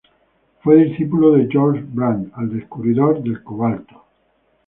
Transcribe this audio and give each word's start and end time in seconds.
Fue 0.63 0.83
discípulo 0.83 1.33
de 1.33 1.47
Georg 1.51 1.79
Brandt, 1.91 2.33
el 2.39 2.57
descubridor 2.57 3.21
del 3.21 3.43
cobalto. 3.43 4.03